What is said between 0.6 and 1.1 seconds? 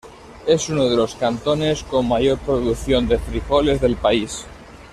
uno de